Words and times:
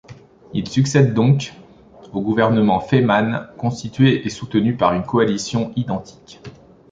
Il 0.55 0.67
succède 0.67 1.13
donc 1.13 1.53
au 2.11 2.21
gouvernement 2.23 2.79
Faymann, 2.79 3.47
constitué 3.59 4.25
et 4.25 4.29
soutenu 4.31 4.75
par 4.75 4.93
une 4.95 5.05
coalition 5.05 5.71
identique. 5.75 6.39